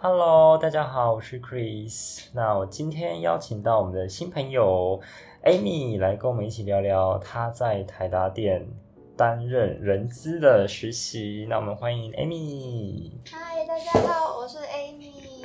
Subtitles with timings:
[0.00, 2.26] Hello，大家好，我是 Chris。
[2.32, 5.00] 那我今天邀请到我们的新朋友
[5.44, 8.64] Amy 来跟我们一起聊聊她在台达店
[9.16, 11.48] 担任人资的实习。
[11.50, 13.10] 那我们欢迎 Amy。
[13.28, 15.44] 嗨，大家好，我是 Amy。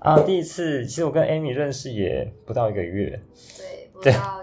[0.00, 3.18] 啊，第一次，其实我跟 Amy 认识也不到一个月，
[3.56, 4.41] 对，不到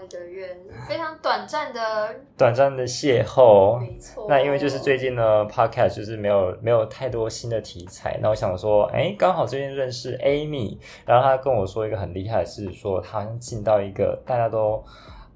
[0.90, 3.78] 非常短暂的短暂的邂逅。
[3.78, 4.26] 没错。
[4.28, 8.18] 那因为就是最近呢，Podcast 就是没有没有太多新的题材。
[8.20, 14.84] 那我想说，哎，刚好最近认识 Amy，然后她跟我说一个很厉害的事，说她好像进到一个大家都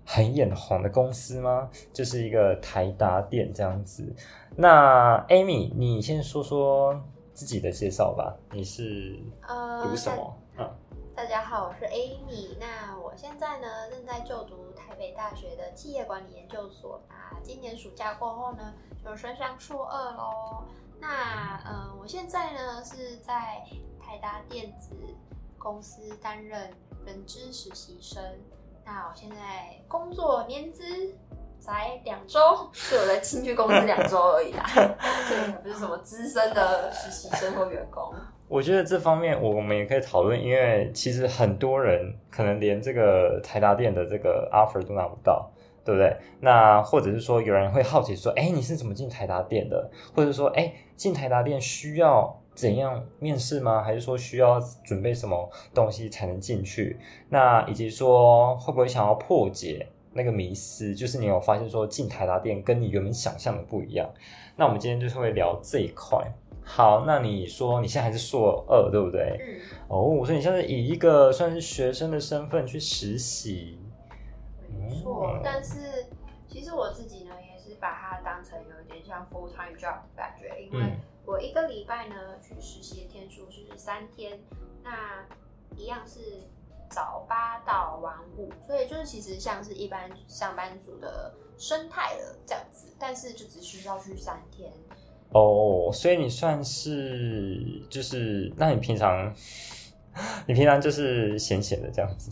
[0.04, 1.70] 很眼红的公司吗？
[1.92, 4.12] 就是一个台达店这样子。
[4.56, 7.00] 那 Amy，你先说说
[7.32, 8.34] 自己的介绍吧。
[8.50, 10.36] 你是呃读什么？
[10.58, 10.70] 嗯，
[11.16, 12.56] 大家好，我是 Amy。
[12.58, 17.00] 那我现在呢正在就读台北大学的企业管理研究所。
[17.08, 20.64] 那今年暑假过后呢，就升上硕二喽。
[20.98, 23.64] 那呃，我现在呢是在
[24.04, 24.96] 台达电子
[25.56, 26.74] 公司担任
[27.06, 28.20] 人资实习生。
[28.84, 31.14] 那我现在工作年资
[31.60, 34.66] 才两周，是我才进去公司两周而已啦，
[35.28, 38.12] 所以不是什么资深的实习生或员工。
[38.54, 45.50] 我觉得这方面我们也可以讨论，因为其实很多人可能连这个台达店的这个 offer 都拿不到，
[45.84, 46.16] 对不对？
[46.38, 49.90] 那或者是说有人会好奇说，哎，你是怎么进台达店的？
[50.14, 53.82] 或者说，哎，进台达店需要怎样面试吗？
[53.82, 56.96] 还是说需要准备什么东西才能进去？
[57.30, 64.08] 那以及说会不会想要破解那个迷思，就是你有发现说进台达店跟你原本想象的不一样？
[64.54, 66.24] 那我们今天就是会聊这一块。
[66.64, 69.38] 好，那你说你现在还是硕二，对不对？
[69.38, 73.78] 嗯，哦，所以你现在以一个算是学生的身份去实习，
[74.80, 75.38] 没错。
[75.44, 76.06] 但是
[76.48, 80.94] 其实我自己呢，也是把它当成有一点像 full time job 的感觉，因为
[81.26, 84.40] 我一个礼拜呢去实习的天数是三天，
[84.82, 85.24] 那
[85.76, 86.48] 一样是
[86.88, 94.72] 早八到晚五，所以就是其实像是一般上班族的生态了这样子，但是就只需要去三天。
[95.34, 99.34] 哦，所以你算是就是，那你平常
[100.46, 102.30] 你平常就是闲闲的这样子，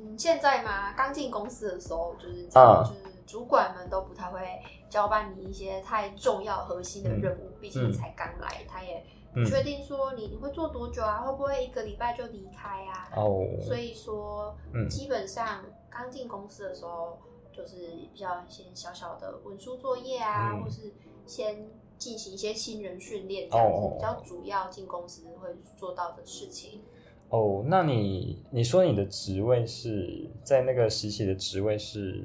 [0.00, 2.84] 嗯，现在嘛，刚进公司的时候，就是啊。
[2.84, 4.40] 就是主管们都不太会
[4.88, 13.10] 交办你一些太重要核心的任务，毕竟你才刚来，他也不确定说你你会做多久啊，会不会一个礼拜就离开啊？
[13.14, 14.88] 哦，所以说，嗯。
[14.88, 17.18] 基本上刚进公司的时候，
[17.52, 20.62] 就是比较一些小小的文书作业啊，嗯。
[20.62, 20.90] 或是
[21.26, 26.80] 先进行一些新人训练，这样子、比较主要进公司会做到的事情。
[27.28, 32.24] 哦，那你你说你的职位是在那个实习的职位是，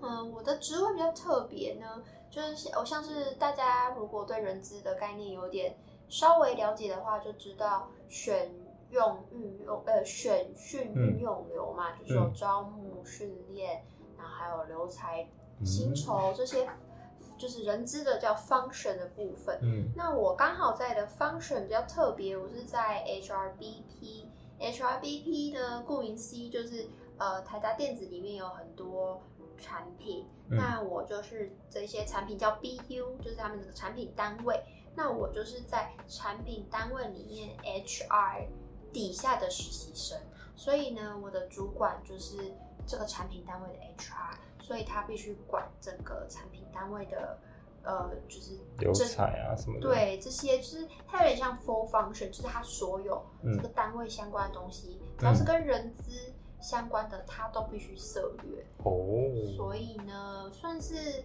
[0.00, 5.76] 嗯，我的职位比较特别呢，就是我像是大家如果对人资的概念有点
[6.08, 8.50] 稍微了解的话，就知道选
[8.90, 11.10] 用运用呃选训嗯。
[11.10, 13.84] 运用流嘛，就是有招募训练，
[14.18, 15.28] 然后还有留才、
[15.64, 16.66] 薪酬这些，
[17.40, 19.58] 就是人资的叫 function 的部分。
[19.62, 24.26] 嗯那我刚好在的 function 比较特别，我是在 HRBP。
[24.60, 26.86] HRBP 呢，顾名思义就是
[27.16, 29.22] 呃台达电子里面有很多
[29.56, 34.62] 产品，嗯那我就是这些产品叫 BU，就是他们的产品单位。
[34.94, 38.48] 那我就是在产品单位里面 HR
[38.92, 40.20] 底下的实习生，
[40.54, 42.52] 所以呢，我的主管就是
[42.86, 44.34] 这个产品单位的 HR，
[44.70, 47.36] 所以他必须管整个产品单位的
[47.82, 53.56] 呃，就是留这彩啊什么的，，对，这些就是它有点像 full function，就是它所有嗯。
[53.56, 58.64] 这个单位相关的东西，只要是跟人资相关的，他都必须涉略。
[58.84, 58.94] 哦，
[59.56, 61.24] 所以呢，算是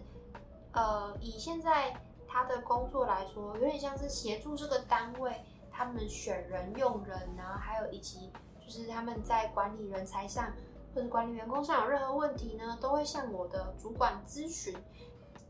[0.72, 1.94] 呃，以现在
[2.26, 5.30] 他的工作来说，有点像是协助这个单位
[5.70, 10.52] 他们选人用人啊，还有以及就是他们在管理人才上
[10.96, 14.74] 或者管理员工上有任何问题呢，都会向我的主管咨询。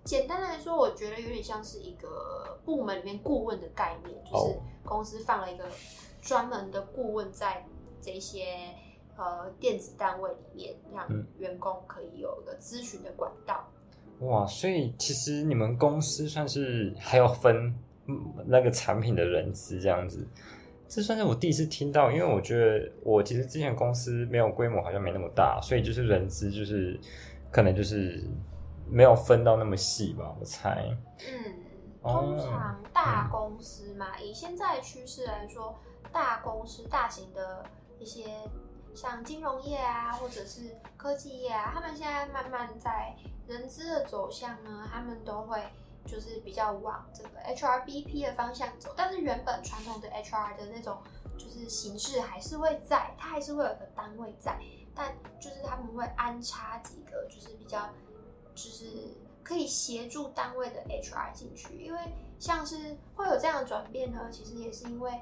[0.02, 5.64] 简单来说，我觉得有点像是一个部门里面顾问的概念，就是哦公司放了一个
[6.20, 7.64] 专门的顾问在
[8.02, 8.74] 这些
[9.16, 13.68] 呃电子单位里面，让嗯员工可以有一个咨询的管道。
[14.22, 17.72] 哇，所以其实你们公司算是还有分
[18.06, 20.26] 嗯那个产品的人资这样子，
[20.88, 26.98] 这算是我第一次听到，因为我觉得我其实之前公司没有规模，好像没那么大，所以就是人资就是
[27.50, 28.22] 可能就是
[28.88, 30.86] 没有分到那么细吧，我猜。
[31.20, 31.54] 嗯，
[32.02, 35.74] 哦通常大公司嘛，以现在的趋势来说，
[36.12, 37.64] 大公司、大型的
[37.98, 38.24] 一些
[38.94, 43.14] 像金融业啊，或者是科技业啊，他们现在慢慢在
[43.48, 45.60] 人资的走向呢，他们都会
[46.06, 50.98] 就是比较往这个 HRBP 的方向走，但是原本传统的 HR 的那种
[51.36, 54.58] 就是形式还是会在，它还是会有个单位在，
[54.94, 57.88] 但就是他们会安插几个就是比较
[58.54, 58.86] 就是
[59.42, 62.00] 可以协助单位的 HR 进去，因为
[62.38, 65.12] 像是会有这样的转变呢，其实也是因为。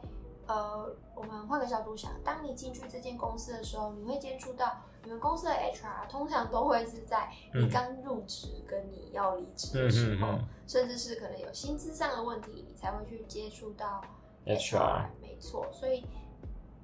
[0.46, 14.02] 呃，我们换个角度想，当你进去这间公司的时候，你会接触到你们公司的 HR，通常都会是在你刚入职跟你要离职的时候，甚至是可能有薪资上的问题，你才会去接触到
[14.46, 15.06] HR。
[15.20, 16.04] 没错，所以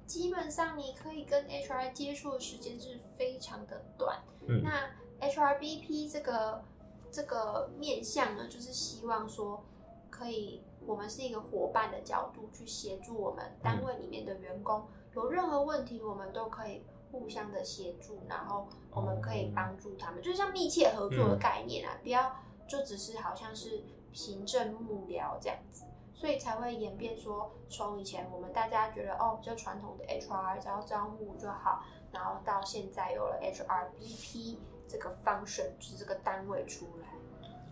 [0.05, 4.19] 基本上你可以跟 HR 接触的时间是非常的短。
[4.63, 4.89] 那
[5.27, 6.63] HRBP 这个
[7.11, 9.63] 这个面向呢，就是希望说
[10.09, 10.63] 可以。
[10.83, 14.83] 我们是一个伙伴的角度去协助我们单位里面的员工，
[15.13, 22.35] 有任何问题我们都可以互相的协助，然后我们可以帮助他们，就像密切合作的概念啊，不要
[22.67, 34.55] 就只是好像是行政幕僚这样子，所以才会演变说，从以前我们大家觉得哦比较传统的 HR 只要招募就好，然后到现在有了 HRBP
[34.87, 37.07] 这个 function 就是这个单位出来。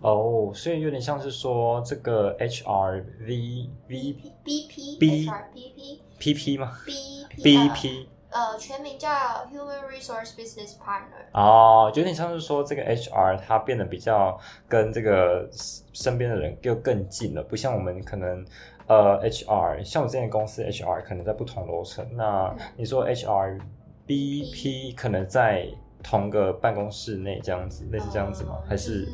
[0.01, 4.13] 哦，所以有点像是说这个 H R V V
[4.43, 9.09] B P B H R P P P P 吗？B B P 呃，全名叫
[9.51, 11.25] Human Resource Business Partner。
[11.33, 15.49] 哦，有点像是说这个 H R 它变得比较跟这个
[15.93, 18.45] 身边的人又更近了，不像我们可能
[18.87, 23.57] 呃 H R，像我之前公司 H R 可能在不同楼层，那你说 H R
[24.05, 25.67] B P 可能在
[26.03, 28.61] 同个办公室内这样子，类似这样子吗？
[28.67, 29.07] 还是？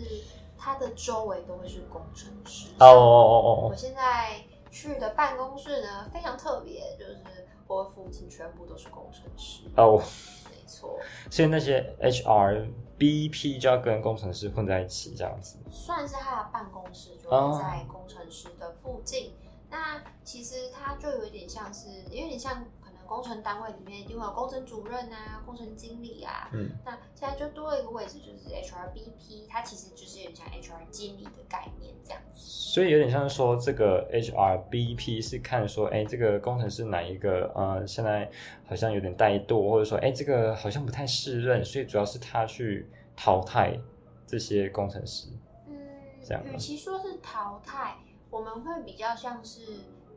[0.58, 3.70] 它的周围都会是工程师哦哦哦哦！
[3.70, 4.32] 我现在
[4.72, 7.18] 去的办公室呢非常特别，就是
[7.68, 10.02] 我附近全部都是工程师哦，
[10.50, 11.00] 没错。
[11.30, 12.68] 所以那些 HR、
[12.98, 15.58] BP 就要跟工程师混在一起，这样子。
[15.70, 19.34] 算是他的办公室就是在工程师的附近。
[19.70, 22.66] 那其实他就有点像是，有点像。
[23.08, 32.40] 工程单位里面一定会有工程主任啊、工程经理啊，嗯，那现在就多了一个位置，就是 HRBP，它其实就是有点像 HR 经理的概念这样子。
[32.40, 38.30] 所以有点像说，这个 HRBP 是看说，哎，这个工程师哪一个呃，现在
[38.68, 43.80] 好像有点怠惰，或者说，哎，这个好像不太适任，所以主要是他去淘汰
[44.26, 45.30] 这些工程师。
[45.68, 45.78] 嗯，
[46.24, 46.44] 这样。
[46.46, 47.98] 与其说是淘汰，
[48.30, 49.62] 我们会比较像是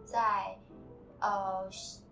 [0.05, 0.59] 在
[1.21, 1.69] 呃。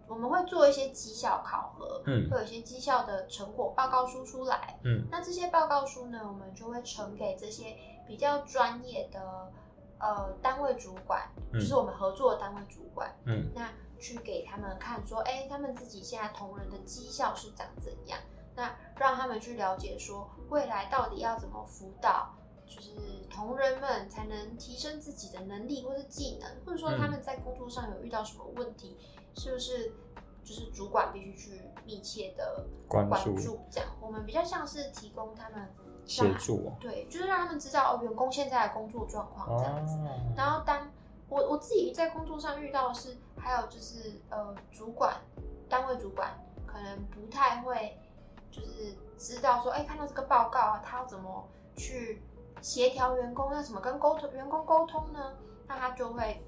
[0.08, 7.76] 我们会做一些绩效考核，嗯，会有一些绩效的成果报告书出来，嗯，那这些报告书呢，我们就会呈给这些
[8.06, 9.53] 比较专业的
[9.99, 13.69] 呃单位主管，就是我们合作的单位主管，嗯，那
[13.99, 18.19] 去给他们看，说，哎，他们自己现在同仁的绩效是长怎样，
[18.55, 22.32] 那让他们去了解说，未来到底要怎么辅导，
[22.64, 22.91] 就是
[23.29, 28.97] 同仁们才能提升自己的能力或是技能，或者说他们在工作上有遇到什么问题。
[29.37, 29.93] 是不是
[30.43, 33.61] 就是主管必须去密切的关注？
[33.71, 35.69] 这样，我们比较像是提供他们
[36.06, 39.99] 协助，对，就是让他们知道哦员工现在的工作状况这样子。
[40.37, 40.91] 然后，当
[41.29, 45.15] 我我自己在工作上遇到的是，还有就是呃，主管
[45.69, 46.32] 单位主管
[46.67, 47.99] 可能不太会，
[48.50, 51.47] 就是知道说，哎，看到这个报告啊，他要怎么
[51.77, 52.23] 去
[52.62, 55.35] 协调员工，要怎么跟沟通员工沟通呢？
[55.67, 56.43] 那他就会。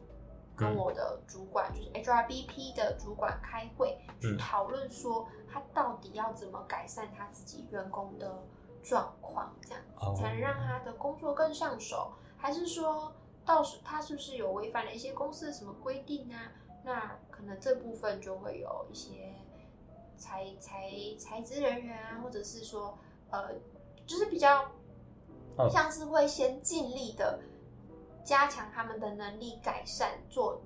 [0.58, 8.42] 跟我的主管，就是 HRBP 的主管开会，去讨论说他到底要怎么改善他自己员工的
[8.82, 9.80] 状况，这样
[10.14, 13.12] 子才能让他的工作更上手，还是说
[13.44, 16.50] 到时他是不是有违反了一些公司的什么规定啊？
[16.82, 19.34] 那可能这部分就会有一些
[20.16, 22.98] 财财财资人员啊，或者是说
[23.30, 23.52] 呃，
[24.04, 24.72] 就是比较
[25.70, 27.38] 像是会先尽力的。
[28.24, 30.60] 加强他们的能力，改善做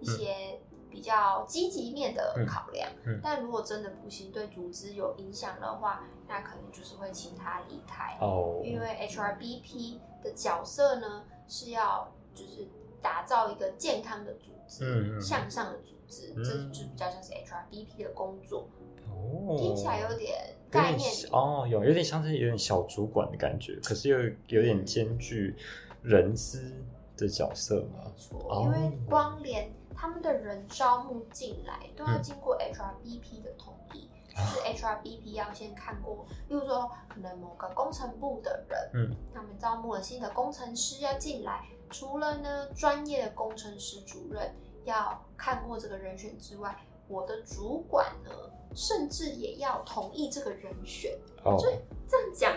[0.00, 0.60] 一些
[0.90, 2.88] 比较积极面的考量。
[3.22, 8.16] 但如果真的不行，对组织有影响的话，那可能就是会请他离开。
[8.20, 12.66] 哦，因为 HRBP 的角色呢，是要就是
[13.02, 18.68] 打造一个健康的组织，向上的组织，这就比较像是 HRBP 的工作。
[19.10, 20.34] 哦，听起来有点
[20.70, 25.56] 概念哦，有有点像是有点小主管的感觉，可是又有点兼具
[26.02, 26.72] 人资。
[27.18, 46.76] 的角色没错，因为光连他们的人招募进来都要经过 HRBP 的同意，就是 HRBP 要先看过，例如说可能某个工程部的人，嗯，他们招募了新的工程师要进来，除了呢专业的工程师主任要看过这个人选之外，
[47.08, 48.30] 我的主管呢，
[48.74, 51.18] 甚至也要同意这个人选。
[51.44, 51.74] 哦，所以
[52.06, 52.52] 这样讲，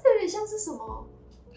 [0.00, 1.04] 这有点像是什么？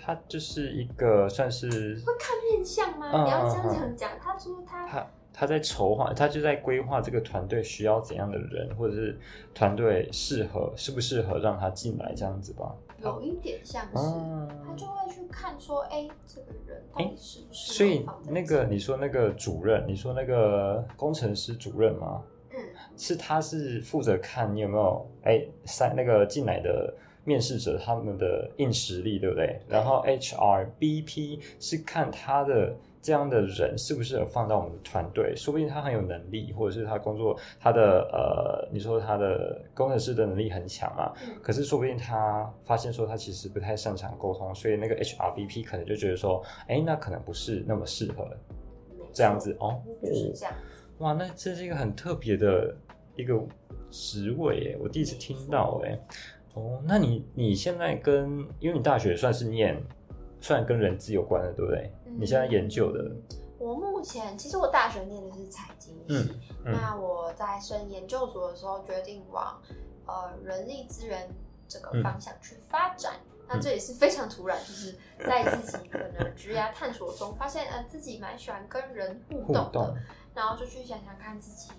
[0.07, 1.69] 他就是一个算是
[2.05, 3.11] 会看面相吗？
[3.13, 4.11] 嗯你要这样嗯讲讲。
[4.21, 9.19] 他说他他他在筹划，他就在规划这个团队需要怎样的人，或者是
[9.53, 12.73] 团队适合适不适合让他进来这样子吧。
[12.99, 22.23] 有一点像是，嗯他就会去看说，哎，这个人到底适不适合所以那个你说那个主任，你说那个工程师主任吗？
[22.51, 22.57] 嗯，
[22.95, 26.93] 是他是负责看你有没有哎三那个进来的
[27.27, 29.59] 面试者他们的硬实力，对不对？
[29.67, 48.25] 然后 HR BP 是看他的这样的人是不适合放到我们的团队，说不定他很有能力，或者是他工作他的呃，你说他的工程师的能力很强嘛，嗯可是说不定他发现说他其实不太擅长沟通，所以那个 HRBP 可能就觉得说，哎，那可能不是那么适合
[49.11, 49.81] 这样子哦。
[50.01, 50.53] 就是这样。
[50.99, 52.73] 哇，那这是一个很特别的
[53.17, 53.37] 一个
[53.91, 55.99] 职位耶，我第一次听到哎。
[56.57, 59.79] 哦，那你你现在跟，因为你大学算是念，
[60.41, 61.93] 算跟人资有关的，对不对？
[62.17, 63.21] 你现在研究的，嗯
[63.59, 66.31] 我目前其实我大学念的是财经系，
[66.63, 69.59] 那我在升研究所的时候决定往
[70.05, 71.27] 呃人力资源
[71.67, 73.13] 这个方向去发展。
[73.15, 74.93] 嗯那这也是非常突然，就是
[75.25, 79.97] 在自己可能职涯探索中发现，呃，自己蛮喜欢跟人互互动的，动，
[80.35, 81.71] 然后就去想想看自己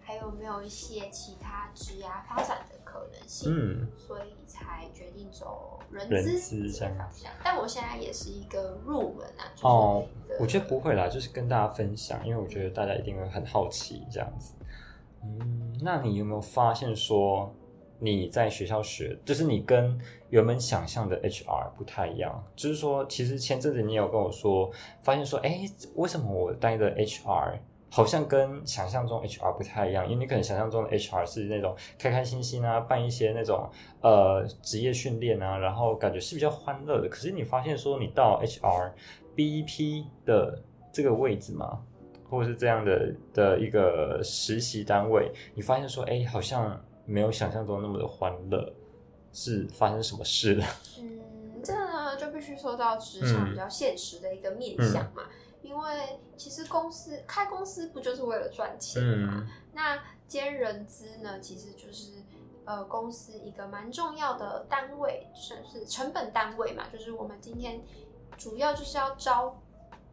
[0.00, 3.52] 还有没有一些其他职涯发展的可能性。
[3.52, 7.30] 嗯，所以才决定走人人资资这个方向。
[7.44, 10.06] 但我现在也是一个入门啊，就是哦
[10.40, 14.54] 我觉得不会啦，就是跟大家分享，因为我觉得大家一定会很好奇这样子。
[15.22, 17.52] 嗯，那你有没有发现说
[17.98, 19.98] 你在学校学，就是你跟
[20.30, 22.42] 原本想象的 HR 不太一样？
[22.54, 24.70] 就是说，其实前阵子你有跟我说，
[25.02, 25.64] 发现说，哎，
[25.96, 27.58] 为什么我待的 HR
[27.90, 30.04] 好像跟想象中 HR 不太一样？
[30.04, 33.68] 因为你可能想象中的 HR 是那种开开心心啊，办一些那种
[34.02, 37.08] 呃职业训练啊，然后感觉是比较欢乐的。
[37.08, 38.92] 可是你发现说，你到 HR
[39.34, 41.80] BEP 的这个位置嘛，
[42.28, 48.70] 或者是这样的的一个实习单位，你发现说，哎，好像没有想象中那么的欢乐，
[49.32, 50.64] 是发生什么事了？
[51.00, 51.20] 嗯，
[51.62, 55.22] 这个呢就必须说到职场嗯比较现实的一个面向嘛。
[55.62, 59.44] 因为其实公司开公司不就是为了赚钱嘛？
[59.46, 62.22] 嗯那兼人资呢，其实就是
[62.64, 66.84] 呃公司一个蛮重要的单位，算是成本单位嘛。
[66.92, 67.80] 就是我们今天
[68.36, 69.56] 主要就是要招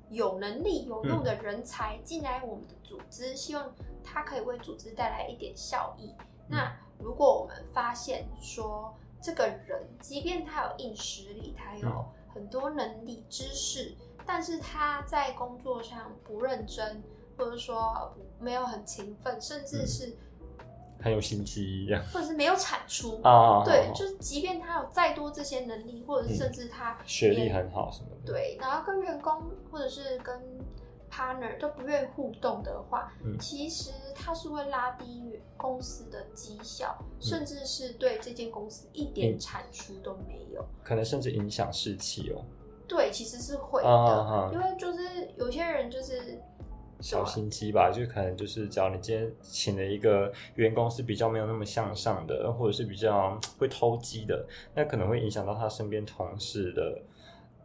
[0.09, 3.73] 有能力、有用的人才进来我们的组织，希望
[4.03, 6.13] 他可以为组织带来一点效益。
[6.47, 17.03] 那如果我们发现说这个人，即便他有硬实力，他有嗯很多能力、知识，但是他在工作上不认真，
[17.37, 20.17] 或者说没有很勤奋，甚嗯至是、
[20.99, 23.21] 很有心机一样或者是没有产出。
[23.21, 23.63] 啊？
[23.63, 30.41] 对，就是即便他有再多这些能力，或者是甚至他学历很好什么的。，对，然后跟员工或者是跟
[31.11, 40.65] partner 都不愿意互动的话，嗯其实他是会拉低公司的绩效，嗯甚至是对这间公司一点产出都没有。
[40.83, 42.43] 可能甚至影响士气哦。
[42.87, 44.99] 对，其实是会的，啊啊啊因为就是
[45.37, 46.39] 有些人就是
[47.01, 57.01] 小心机吧，就可能就是，只要你今天请了一个员工是比较没有那么向上的，或者是比较会偷鸡的，那可能会影响到他身边同事的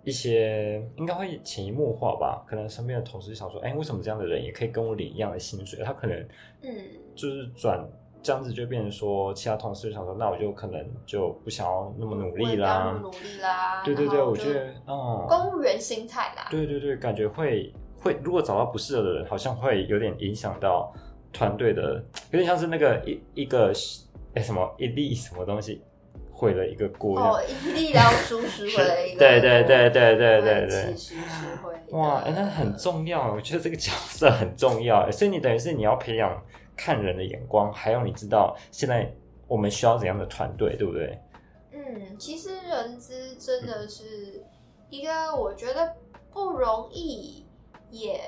[0.03, 2.45] 一些，应该会潜移默化吧。
[2.47, 5.83] 可能身边的同事想说，哎，为什么这样的人也可以跟我领一样的薪水？
[5.85, 6.19] 他可能
[6.63, 6.71] 嗯，
[7.15, 7.89] 就是转
[8.23, 12.99] 这样子，就变成说，其他同事就想说，那我就可能就不想要那么努力啦。
[13.03, 13.83] 努力啦。
[13.85, 16.47] 对对对，我觉得，嗯，公务员心态啦。
[16.51, 17.73] 对对对，感觉会
[18.03, 20.93] 会，如果找到不适合的人，好像会有点影响到
[21.33, 23.73] 团队的，有点像是那个一一个
[24.35, 25.83] 哎什么一粒什么东西
[26.33, 27.19] 毁了一个锅。
[27.19, 36.31] 哦， 一粒老鼠屎回了一个， 对对对对对对对其实是会的哇，哎，那很重要，我觉得这个角色很重要，哎所以你等于是你要培养
[36.81, 39.15] 看人的眼光，还有你知道现在
[39.47, 41.21] 我们需要怎样的团队，对不对？
[41.73, 44.43] 嗯，其实人资真的是
[44.89, 45.95] 一个我觉得
[46.31, 47.45] 不容易，
[47.91, 48.19] 也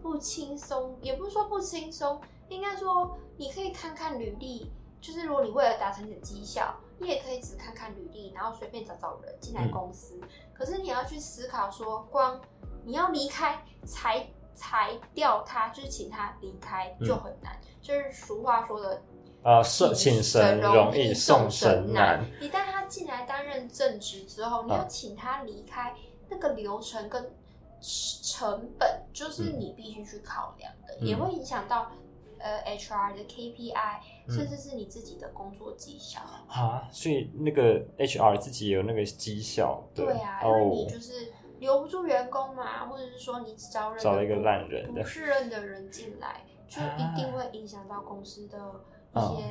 [0.00, 4.72] 不轻松，也不是说不轻松，应该说你可以看看履历，
[5.02, 10.18] 就是如果你为了达成你的绩效，你也可以只看看履历，然后随便找找人进来嗯公司。
[10.54, 12.40] 可是你要去思考说，光
[12.86, 14.26] 你要离开裁
[14.58, 19.00] 裁掉他，就是请他离开就很难，就是俗话说的
[19.42, 22.24] 啊，送请神容易送神难。。
[22.40, 25.94] 一旦他进来担任正职之后，你啊要请他离开，
[26.28, 27.32] 那个流程跟
[27.80, 31.90] 成本就是你必须去考量的，嗯也会影响到
[32.38, 36.20] 呃 HR 的 KPI，、嗯甚至是你自己的工作绩效。
[36.48, 48.58] 啊，所以那个 HR 自己有那个绩效，对啊，因为你哦，就是留不住员工嘛，或者是说你只招人找了一个不烂人不适任的人进来，就一定会影响到公司的
[49.14, 49.44] 一些、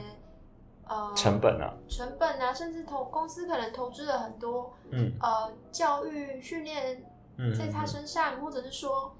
[0.87, 5.11] 呃成本啊，成本啊，甚至投公司可能投资了很多嗯。
[5.21, 7.03] 呃教育训练
[7.37, 9.13] 嗯，在他身上，或者是说，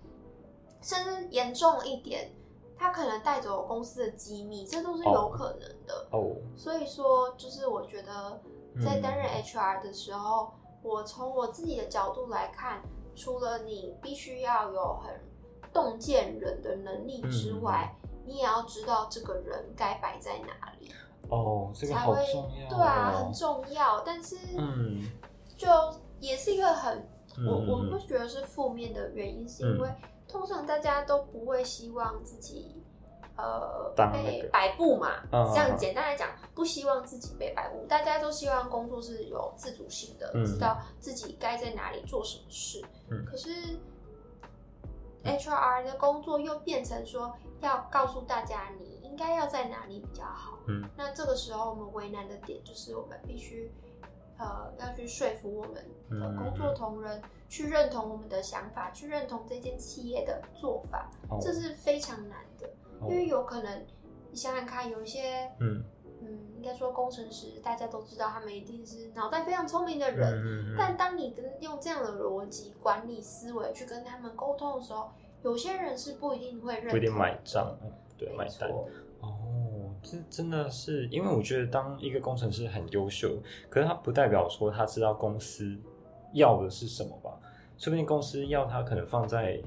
[0.81, 2.31] 甚至严重一点，
[2.77, 6.07] 他可能带走公司的机密，这都是有可能的。
[6.11, 8.41] 哦，所以说，就是我觉得
[8.83, 12.81] 在担任嗯 HR 的时候，我从我自己的角度来看，
[13.15, 15.19] 除了你必须要有很
[15.73, 18.09] 洞见人的能力之外，嗯。
[18.27, 20.91] 你也要知道这个人该摆在哪里，
[21.29, 24.01] 哦，这个好才会重要、哦，对啊，很重要。
[24.01, 25.01] 但是，嗯，
[25.55, 25.69] 就
[26.19, 27.07] 也是一个很
[27.37, 27.89] 嗯我我嗯。
[27.89, 29.89] 不觉得是负面的原因，是因为
[30.27, 32.83] 通常大家都不会希望自己
[33.37, 35.23] 呃被摆布嘛。
[35.31, 42.83] 嗯这样简单来讲，不希望自己被摆布，大家都希望工作是有自主性的，嗯知道自己该在哪里做什么事。
[43.09, 43.49] 嗯可是
[45.23, 50.57] HR 的工作又变成说要告诉大家你应该要在哪里比较好。
[50.67, 53.71] 嗯，那这个时候我们为难的点就是我们必须
[54.37, 63.85] 呃要去说服我们的嗯工作同仁去认同我们的想法，去认同这间企业的做法，哦这是非常难的，哦因为有可能
[64.31, 65.83] 你想想看，有一些嗯。
[66.19, 75.11] 嗯，应该说工程师，大家都知道他们一定是脑袋非常聪明的人，嗯嗯但当你跟用这样的逻辑管理思维去跟他们沟通的时候，
[75.43, 78.67] 有些人是不一定会认同，不一定买账，嗯对，买单。
[79.21, 83.37] 哦，这真的是，因为我觉得当一个工程师很优秀，
[83.69, 85.77] 可是他不代表说他知道公司
[86.33, 87.29] 要的是什么吧？
[87.77, 89.61] 说不定公司要他可能放在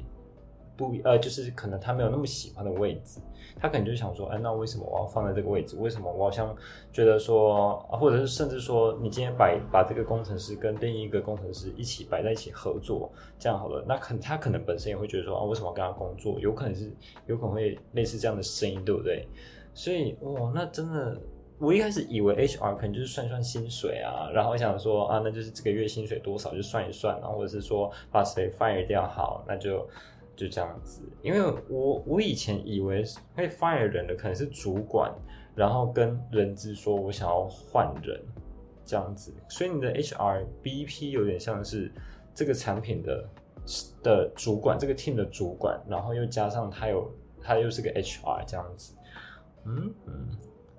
[0.80, 3.20] 不呃，就是可能他没有那么喜欢的位置，
[3.60, 5.76] 他可能就想说，哎、那为什么我要放在这个位置？
[5.76, 6.56] 为什么我好像
[6.90, 16.40] 觉得说，啊或者是甚至说，你今天摆把这个工程师跟另一个工程师一起摆在一起合作，这样好了，那可能他可能本身也会觉得说，啊，为什么要跟他工作？
[16.40, 16.90] 有可能是
[17.26, 19.28] 有可能会类似这样的声音，对不对？
[19.74, 21.20] 所以哇，那真的，
[21.58, 29.86] 我一开始以为 HR 可能就是算算薪水啊，然后想说啊，那就是这个月薪水多少就算一算，然后或者是说把谁 fire 掉好，那就
[30.40, 31.02] 就这样子。
[31.22, 35.12] 因为我我以前以为会 fire 人的可能是主管，
[35.54, 38.18] 然后跟人资说我想要换人
[38.84, 41.92] 这样子，所以你的 HR BP 有点像是
[42.34, 43.28] 这个产品的
[44.02, 48.94] 的主管，这个 team 的主管，然后又加上他有他又是个 HR 这样子。
[49.66, 50.28] 嗯嗯，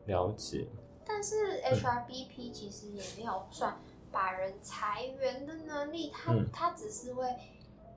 [0.08, 0.68] 了解。
[1.06, 3.78] 但是 HRBP 其实也没有算
[4.12, 7.26] 把人裁员的能力，他嗯他只是会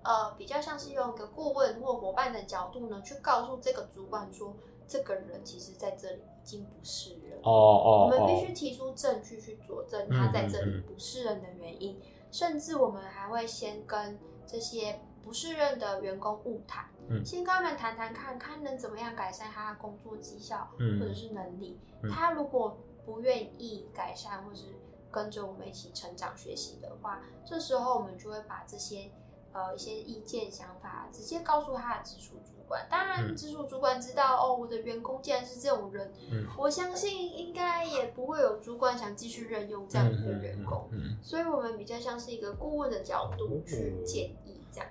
[0.05, 4.55] 呃比较像是用一个顾问或伙伴的角度呢，去告诉这个主管说，
[4.87, 7.39] 这个人其实在这里已经不是人。
[7.43, 21.79] 哦哦我们必哦须，提出证据去佐证他在这里不是人的原因，甚至我们还会先跟这些不是人的员工晤谈，嗯先跟他们谈谈看看能怎么样改善他的工作绩效、嗯或者是能力。
[22.03, 24.65] 嗯他如果不愿意改善或是
[25.11, 29.11] 跟着我们一起成长学习的话，这时候我们就会把这些
[29.55, 32.87] 呃一些意见想法直接告诉他的直属主管。
[32.91, 40.91] 当然，嗯直属主管知道哦，我的员工既然是这种人，嗯我相信应该也不会有主管想继续任用这样子的员工。
[41.23, 44.44] 所以，我们比较像是一个顾问的角度去建议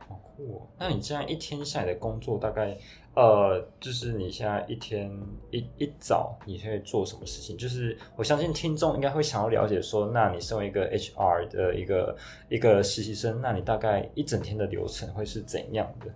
[0.07, 0.67] 好酷哦。
[0.77, 2.77] 那你这样一天下来的工作大概，
[3.15, 5.11] 呃，就是你现在一天
[5.51, 7.57] 一一早你会做什么事情？
[7.57, 12.17] 就是我相信听众应该会想要了解说，那你身为一个 HR 的一个
[12.49, 16.11] 一个实习生，那你大概一整天的流程会是怎样的？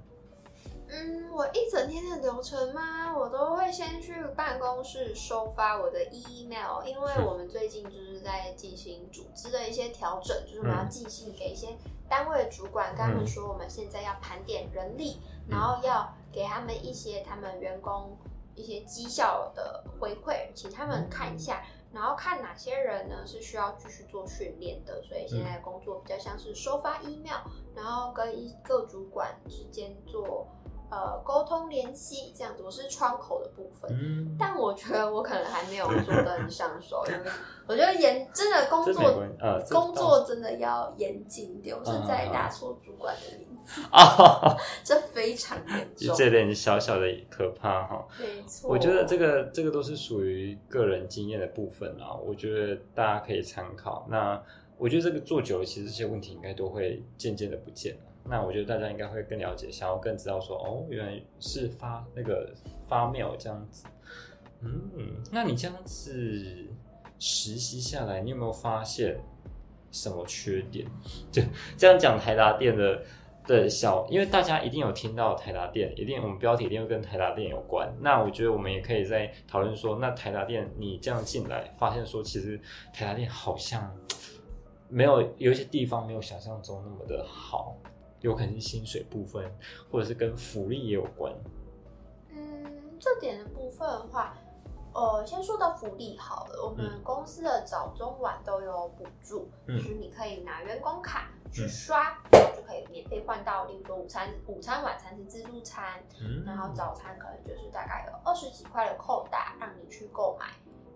[1.38, 11.78] 嗯，我一整天的流程吗，我都会先去办公室收发我的 email，因为我们最近就是在进行组织的一些调整，就是我们要寄信给一些
[12.10, 18.18] 单位的主管，跟他们说我们现在要盘点人力，然后要给他们一些他们员工
[18.56, 21.64] 一些绩效的回馈，请他们看一下。
[21.94, 27.40] 然后看哪些人呢是需要继续做训练的，所以现在工作比较像是收发 email，
[27.74, 30.46] 然后跟一个主管之间做
[30.90, 33.90] 呃沟通联系这样子，我是窗口的部分。
[33.92, 37.20] 嗯，但我觉得我可能还没有做的很上手， 因为
[37.68, 46.16] 我觉得严真的工作呃工作真的要严谨一点，我是在打错主管的名字，啊， 这非常严重。
[46.16, 48.08] 这点小小的可怕哈。
[48.20, 54.08] 没错，我觉得这个这个都是属于个人经验的部分啊，我觉得大家可以参考。
[54.10, 54.42] 那
[54.78, 58.02] 我觉得这个做久了，其实这些问题应该都会渐渐的不见了。
[58.30, 62.54] 那我觉得大家应该会更了解，想要更知道说，哦，原来是发那个
[62.88, 63.86] 发 mail 这样子。
[64.62, 66.68] 嗯，那你这样子
[67.20, 69.20] 实习下来，你有没有发现
[69.92, 70.86] 什么缺点？
[71.32, 71.42] 就
[71.78, 73.04] 这样讲台达店的
[73.46, 77.88] 的小，因为大家一定有听到台达店，一定我们标题一定会跟台达店有关。
[78.02, 82.60] 那我觉得我们也可以在讨论说，那台达店你这样进来，发现说其实
[82.94, 83.96] 台达店好像
[84.90, 87.78] 没有有一些地方没有想象中那么的好，
[88.28, 89.50] 有可能是薪水部分，
[89.90, 91.34] 或者是跟福利也有关。
[92.30, 94.38] 嗯，这点的部分的话，
[94.94, 110.48] 呃，先说到福利好了，我们嗯公司的早中晚都有补助，嗯就是你可以拿员工卡去刷，然后就可以免费换到，例如说午餐、午餐、晚餐是自助餐，嗯，然后早餐可能就是大概有二十几块的扣打，让你去购买。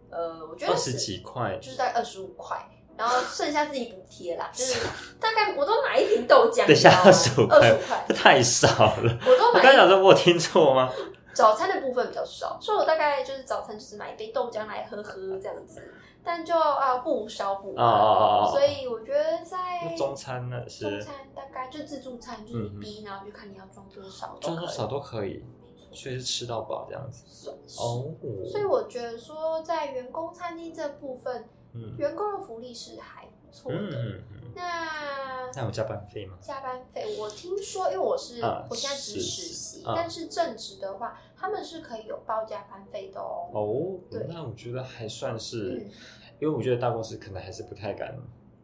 [0.09, 4.79] 呃，我觉得二十几块，就是大概二十五块，然后剩下自己补贴啦，就是
[5.19, 8.05] 大概我都买一瓶豆浆，等一下你知道吗25 25块块。
[8.07, 9.17] 这，太少了。
[9.25, 10.91] 我都买我刚才想说，我有听错吗？
[11.33, 15.81] 早餐的部分比较少，所以我大概就是早餐就是买一杯豆浆来喝喝这样子，
[16.25, 18.51] 但就啊不少补哦哦哦哦。
[18.51, 20.83] 所以我觉得在中餐呢是？
[20.83, 22.79] 中餐大概就自助餐就是嗯嗯。
[22.81, 25.41] 逼，然后就看你要装多少，装多少都可以，
[25.93, 27.49] 所以是吃到饱这样子。
[27.79, 28.11] 哦，
[28.45, 33.77] 所以我觉得说，在员工餐厅这部分，嗯员工的福利是还不错的。
[33.77, 36.37] 嗯嗯嗯，那那有加班费吗？
[36.41, 43.49] 加班费，我听说，因为我是、啊我现在只是实实习但是正职的话，他们是可以有报加班费的哦。
[43.53, 45.91] 哦，对那我觉得还算是，嗯
[46.39, 48.17] 因为我觉得大公司可能还是不太敢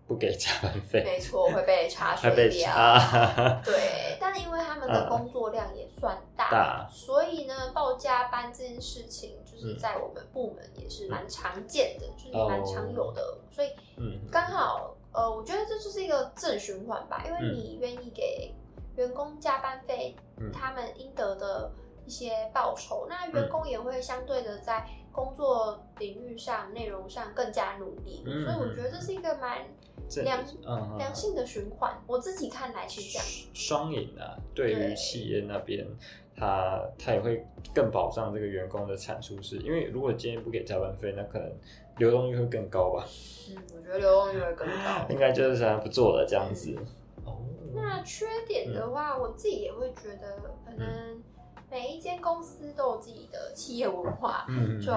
[0.07, 3.61] 不给加班费，没错，会被查水 查掉。。
[3.63, 6.87] 对，但因为他们的嗯工作量也算大，大。
[6.89, 9.77] 所以呢，报加班这件事情，就是嗯。
[9.79, 13.37] 在我们部门也是蛮常见的，就是蛮常有的。
[13.49, 17.53] 所以嗯刚好，呃，我觉得这就是一个正循环吧，因为嗯。
[17.53, 18.53] 你愿意给
[18.95, 20.51] 员工加班费，嗯。
[20.51, 21.71] 他们应得的
[22.05, 29.65] 一些报酬，那员工也会相对的在工作领域上、内容上更加努力，嗯所以我觉得这是一个蛮
[30.23, 31.99] 良嗯良性的循环。
[32.05, 33.27] 我自己看来是这样。
[33.51, 35.87] 双赢啊，对于企业那边，
[36.35, 41.51] 他他也会更保障这个员工的产出是，因为如果今天不给加班费，那可能
[41.97, 43.03] 流动率会更高吧，
[43.49, 44.73] 嗯，我觉得流动率会更高。
[45.09, 46.77] 应该就是想不做了这样子。
[47.25, 47.41] 哦，
[47.73, 51.19] 那缺点的话，我自己也会觉得，可能
[51.69, 54.45] 每一间公司都有自己的企业文化。
[54.47, 54.91] 嗯，就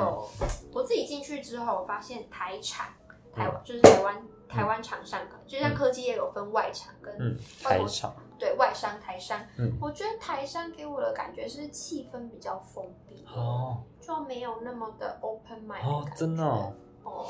[0.72, 2.86] 我自己进去之后，我发现台厂、
[3.34, 3.54] 台嗯。
[3.54, 7.36] 湾就是台湾台湾厂商，就像科技也有分外厂跟嗯。
[7.64, 9.40] 外国台场，对外商、台商。
[9.58, 9.76] 嗯。
[9.80, 13.82] 我觉得台商给我的感觉是气氛比较封闭，哦。
[14.00, 16.72] 就没有那么的 open mind 哦真的哦。
[17.04, 17.26] 哦。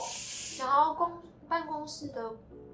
[0.59, 1.13] 然后公
[1.49, 2.31] 办公室的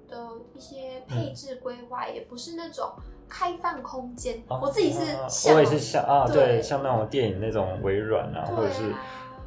[0.07, 2.93] 的一些配置规划也不是那种
[3.29, 8.93] 开放空间，哦我自己是我也是像啊，对，对像那种电影那种微软啊，或者是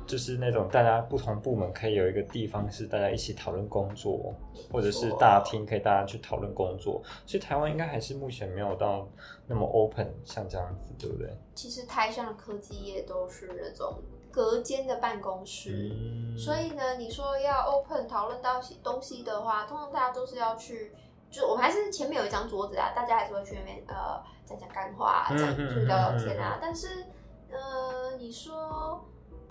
[0.06, 4.34] 就是那种大家不同部门可以有一个地方是大家一起讨论工作，
[4.72, 7.00] 或者是大厅可以大家去讨论工作。
[7.24, 9.08] 所以台湾应该还是目前没有到
[9.46, 11.32] 那么 open，像这样子，对不对？
[11.54, 15.92] 其实台上的科技业都是那种隔间的办公室。
[15.94, 20.92] 嗯，所以呢，你说要 open 讨论到些东西的话，通常大家都是要去，
[21.30, 26.38] 就我们还是前面有一张桌子啊，大家还是会去那边呃讲讲干话、啊，嗯讲嗯去聊聊天。
[26.38, 27.06] 啊但是
[27.50, 29.04] 呃，你说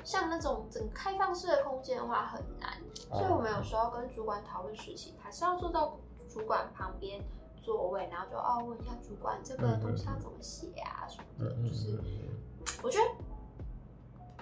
[0.03, 2.71] 像那种整开放式的空间的话很难，
[3.11, 5.97] 所以我们有时候跟主管讨论事情，还是要坐到
[6.29, 7.21] 主管旁边
[7.61, 11.99] 座位，然后就哦问一下主管这个东西要怎么写啊什么的，就是
[12.83, 13.05] 我觉得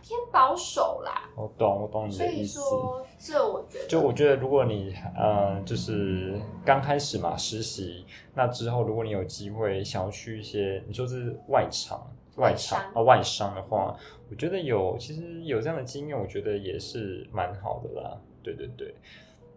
[0.07, 1.29] 偏保守啦。
[1.35, 2.61] 我懂，我懂你的意思。
[2.61, 11.99] 说，这我觉得就我觉得，如果你呃，就是刚开始嘛实习，那之后如果你有机会想要去一些，你说是外厂、
[12.37, 13.93] 外外厂商啊外商的话，
[14.29, 18.17] 我觉得有其实有这样的经验，我觉得也是蛮好的啦。
[18.41, 18.95] 对对对，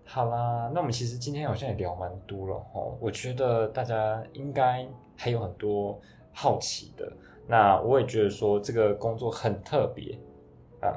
[0.05, 4.85] 好啦，那我们其实今天好像也聊蛮多了哈，我觉得大家应该
[5.17, 6.01] 还有很多
[6.33, 7.13] 好奇的。
[7.47, 10.17] 那我也觉得说这个工作很特别，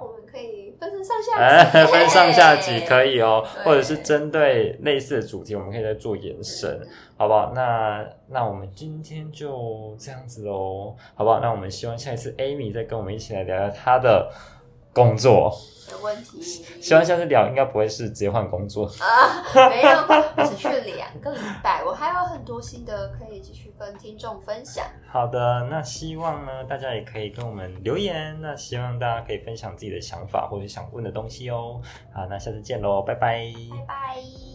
[0.01, 6.79] 我们可以分成上下哎，集， 分上下集可以哦，或者是针对类似的主题，我们可以再做延伸，
[7.17, 7.51] 好不好？
[7.53, 11.39] 那那我们今天就这样子喽，好不好？
[11.39, 14.31] 那我们希望下一次 Amy 再跟我们一起来聊聊她的
[14.93, 15.51] 工作，
[15.89, 16.41] 的问题。
[16.41, 18.85] 希望下次聊应该不会是直接换工作。
[18.99, 24.85] 啊，没有，只去两个礼拜，我还有很多心得可以继续跟听众分享。
[25.09, 31.81] 好的，那希望呢大家也可以跟我们留言，那希望大家可以分享自己的想法或者想问的东西哦。
[32.13, 34.52] 好，那下次见喽，拜拜拜拜。